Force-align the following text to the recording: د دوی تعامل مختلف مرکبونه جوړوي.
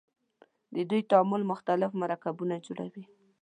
د 0.75 0.75
دوی 0.89 1.01
تعامل 1.11 1.41
مختلف 1.51 1.91
مرکبونه 2.03 2.55
جوړوي. 2.65 3.03